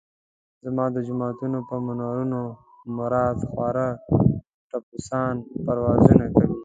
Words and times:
زما 0.63 0.85
د 0.95 0.97
جوماتونو 1.07 1.59
پر 1.67 1.77
منارونو 1.85 2.41
مردار 2.97 3.35
خواره 3.51 3.87
ټپوسان 4.69 5.35
پروازونه 5.65 6.25
کوي. 6.37 6.57